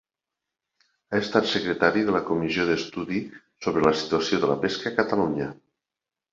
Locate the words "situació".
4.03-4.43